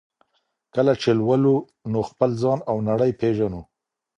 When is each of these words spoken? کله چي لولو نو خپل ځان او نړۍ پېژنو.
کله 0.75 0.93
چي 1.01 1.11
لولو 1.19 1.55
نو 1.91 1.99
خپل 2.09 2.29
ځان 2.41 2.59
او 2.69 2.75
نړۍ 2.89 3.11
پېژنو. 3.19 3.61